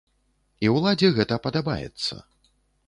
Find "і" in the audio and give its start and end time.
0.67-0.71